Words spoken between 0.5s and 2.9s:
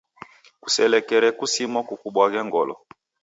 Kuselekere kusimwa kukubwaghe ngolo.